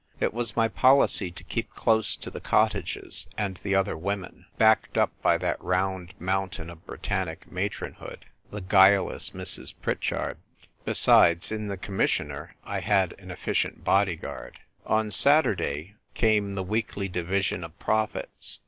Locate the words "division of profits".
17.07-18.59